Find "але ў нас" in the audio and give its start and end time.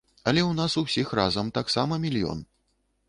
0.29-0.77